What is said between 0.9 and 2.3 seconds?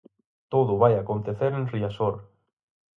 acontecer en Riazor.